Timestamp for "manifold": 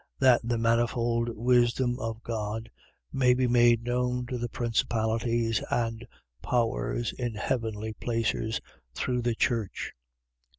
0.57-1.29